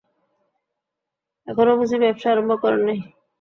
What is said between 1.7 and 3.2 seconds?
বুঝি ব্যাবসা আরম্ভ করেন নাই?